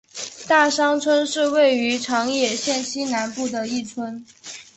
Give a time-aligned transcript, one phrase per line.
[0.47, 4.25] 大桑村是位于长野县西南部的一村。